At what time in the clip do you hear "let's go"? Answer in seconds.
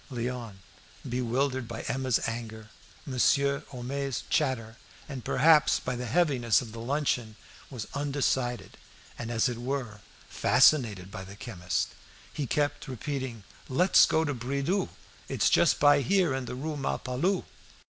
13.69-14.23